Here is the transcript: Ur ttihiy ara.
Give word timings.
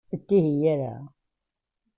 Ur 0.11 0.19
ttihiy 0.19 0.63
ara. 0.73 0.93